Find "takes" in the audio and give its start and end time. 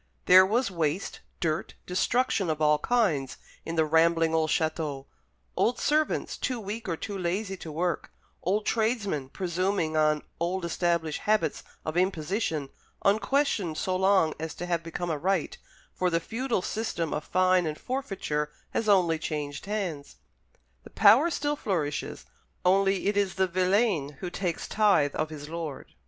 24.31-24.67